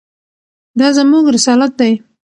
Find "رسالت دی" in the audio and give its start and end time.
1.35-1.93